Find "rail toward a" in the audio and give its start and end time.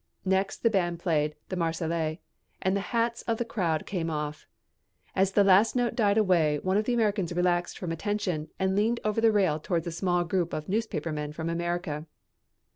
9.31-9.91